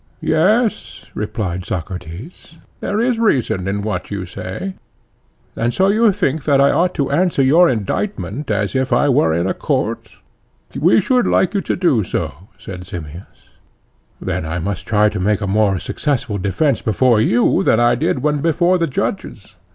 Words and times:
Yes, 0.23 1.11
replied 1.13 1.63
Socrates; 1.63 2.57
there 2.79 2.99
is 2.99 3.19
reason 3.19 3.67
in 3.67 3.83
what 3.83 4.09
you 4.09 4.25
say. 4.25 4.73
And 5.55 5.75
so 5.75 5.89
you 5.89 6.11
think 6.11 6.43
that 6.45 6.59
I 6.59 6.71
ought 6.71 6.95
to 6.95 7.11
answer 7.11 7.43
your 7.43 7.69
indictment 7.69 8.49
as 8.49 8.73
if 8.75 8.91
I 8.91 9.09
were 9.09 9.31
in 9.31 9.45
a 9.45 9.53
court? 9.53 10.15
We 10.75 10.99
should 11.01 11.27
like 11.27 11.53
you 11.53 11.61
to 11.61 11.75
do 11.75 12.03
so, 12.03 12.33
said 12.57 12.87
Simmias. 12.87 13.49
Then 14.19 14.43
I 14.43 14.57
must 14.57 14.87
try 14.87 15.07
to 15.07 15.19
make 15.19 15.39
a 15.39 15.45
more 15.45 15.77
successful 15.77 16.39
defence 16.39 16.81
before 16.81 17.21
you 17.21 17.61
than 17.61 17.79
I 17.79 17.93
did 17.93 18.23
when 18.23 18.39
before 18.41 18.79
the 18.79 18.87
judges. 18.87 19.53